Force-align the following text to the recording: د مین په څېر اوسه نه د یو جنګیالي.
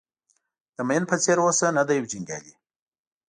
د 0.75 0.77
مین 0.87 1.03
په 1.09 1.15
څېر 1.23 1.37
اوسه 1.43 1.67
نه 1.77 1.83
د 1.87 1.89
یو 1.99 2.05
جنګیالي. 2.11 2.53